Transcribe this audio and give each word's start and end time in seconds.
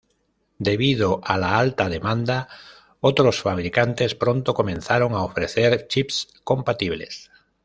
Debido 0.57 1.21
a 1.23 1.37
la 1.37 1.59
alta 1.59 1.87
demanda, 1.87 2.49
otros 3.01 3.39
fabricantes 3.43 4.15
pronto 4.15 4.55
comenzaron 4.55 5.13
a 5.13 5.21
ofrecer 5.21 5.85
chips 5.89 6.27
compatibles. 6.43 7.29